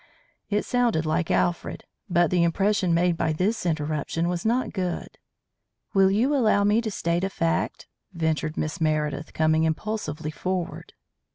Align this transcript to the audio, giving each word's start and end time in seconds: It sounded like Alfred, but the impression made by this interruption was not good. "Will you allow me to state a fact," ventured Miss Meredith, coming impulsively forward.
It 0.49 0.65
sounded 0.65 1.05
like 1.05 1.29
Alfred, 1.29 1.83
but 2.09 2.31
the 2.31 2.43
impression 2.43 2.91
made 2.91 3.15
by 3.15 3.33
this 3.33 3.67
interruption 3.67 4.27
was 4.29 4.43
not 4.43 4.73
good. 4.73 5.19
"Will 5.93 6.09
you 6.09 6.33
allow 6.35 6.63
me 6.63 6.81
to 6.81 6.89
state 6.89 7.23
a 7.23 7.29
fact," 7.29 7.85
ventured 8.11 8.57
Miss 8.57 8.81
Meredith, 8.81 9.31
coming 9.31 9.63
impulsively 9.63 10.31
forward. 10.31 10.93